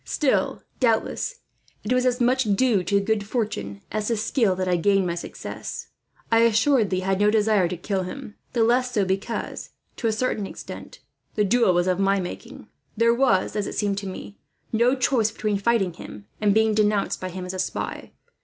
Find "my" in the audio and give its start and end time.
5.05-5.13, 11.99-12.19